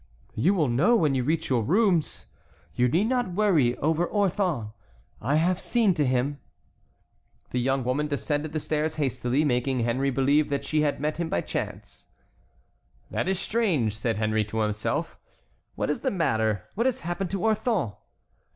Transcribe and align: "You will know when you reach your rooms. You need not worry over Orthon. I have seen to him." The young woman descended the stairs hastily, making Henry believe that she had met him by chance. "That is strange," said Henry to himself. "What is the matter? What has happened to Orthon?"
"You 0.33 0.55
will 0.55 0.67
know 0.67 0.95
when 0.95 1.13
you 1.13 1.23
reach 1.23 1.47
your 1.51 1.61
rooms. 1.61 2.25
You 2.73 2.87
need 2.87 3.03
not 3.03 3.33
worry 3.35 3.77
over 3.77 4.07
Orthon. 4.07 4.71
I 5.21 5.35
have 5.35 5.59
seen 5.59 5.93
to 5.93 6.03
him." 6.07 6.39
The 7.51 7.59
young 7.59 7.83
woman 7.83 8.07
descended 8.07 8.51
the 8.51 8.59
stairs 8.59 8.95
hastily, 8.95 9.45
making 9.45 9.81
Henry 9.81 10.09
believe 10.09 10.49
that 10.49 10.65
she 10.65 10.81
had 10.81 10.99
met 10.99 11.17
him 11.17 11.29
by 11.29 11.41
chance. 11.41 12.07
"That 13.11 13.27
is 13.27 13.37
strange," 13.37 13.95
said 13.95 14.17
Henry 14.17 14.43
to 14.45 14.61
himself. 14.61 15.19
"What 15.75 15.91
is 15.91 15.99
the 15.99 16.09
matter? 16.09 16.63
What 16.73 16.87
has 16.87 17.01
happened 17.01 17.29
to 17.29 17.41
Orthon?" 17.43 17.93